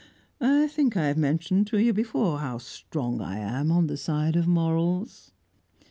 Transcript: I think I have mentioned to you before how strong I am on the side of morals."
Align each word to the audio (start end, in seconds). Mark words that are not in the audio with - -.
I 0.39 0.65
think 0.67 0.97
I 0.97 1.05
have 1.05 1.17
mentioned 1.19 1.67
to 1.67 1.77
you 1.79 1.93
before 1.93 2.39
how 2.39 2.57
strong 2.57 3.21
I 3.21 3.37
am 3.37 3.71
on 3.71 3.85
the 3.85 3.97
side 3.97 4.35
of 4.35 4.47
morals." 4.47 5.29